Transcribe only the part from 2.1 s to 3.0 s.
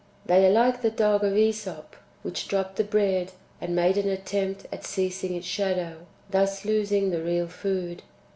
which dropped the